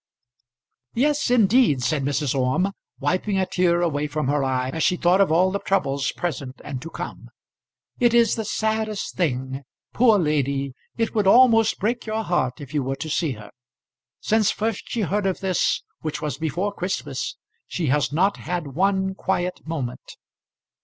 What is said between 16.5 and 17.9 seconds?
Christmas, she